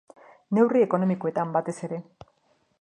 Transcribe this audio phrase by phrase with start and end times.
[0.57, 2.03] Neurri ekonomikoetan batez ere.